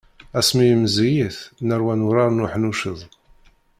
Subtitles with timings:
[0.39, 2.99] Asmi i meẓẓiyit, nerwa urar n uḥnucceḍ.